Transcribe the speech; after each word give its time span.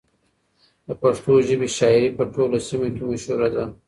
د 0.87 0.89
پښتو 1.01 1.31
ژبې 1.47 1.67
شاعري 1.77 2.09
په 2.17 2.23
ټوله 2.33 2.57
سیمه 2.67 2.87
کې 2.95 3.03
مشهوره 3.09 3.47
ده. 3.55 3.65